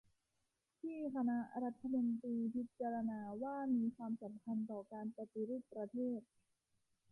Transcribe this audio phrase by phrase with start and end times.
[0.79, 6.21] ที่คณะรัฐมนตรีพิจารณาว่ามีความสำคัญต่อการปฏิรูปประเทศ